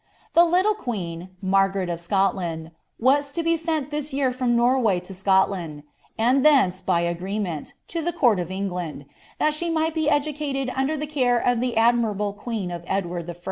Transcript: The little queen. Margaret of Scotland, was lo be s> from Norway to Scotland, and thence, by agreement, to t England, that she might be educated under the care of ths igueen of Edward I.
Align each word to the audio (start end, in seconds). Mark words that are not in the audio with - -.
The 0.33 0.43
little 0.45 0.73
queen. 0.73 1.29
Margaret 1.43 1.87
of 1.87 1.99
Scotland, 1.99 2.71
was 2.99 3.37
lo 3.37 3.43
be 3.43 3.53
s> 3.53 4.35
from 4.35 4.55
Norway 4.55 4.99
to 4.99 5.13
Scotland, 5.13 5.83
and 6.17 6.43
thence, 6.43 6.81
by 6.81 7.01
agreement, 7.01 7.73
to 7.89 8.01
t 8.01 8.41
England, 8.51 9.05
that 9.37 9.53
she 9.53 9.69
might 9.69 9.93
be 9.93 10.09
educated 10.09 10.71
under 10.75 10.97
the 10.97 11.05
care 11.05 11.37
of 11.37 11.59
ths 11.61 11.75
igueen 11.75 12.75
of 12.75 12.83
Edward 12.87 13.29
I. 13.29 13.35